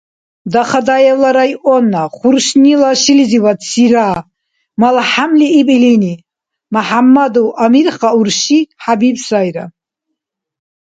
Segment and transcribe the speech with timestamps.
[0.53, 4.25] —Дахадаевла районна Хуршнила шилизивадсира,—
[4.81, 6.13] малхӏямли иб илини.—
[6.73, 9.65] Мяхӏяммадов Амирха урши Хӏябиб сайра.